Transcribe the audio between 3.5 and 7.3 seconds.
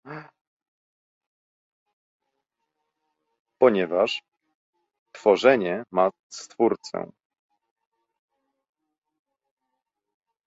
Ponieważ tworzenie ma stwórcę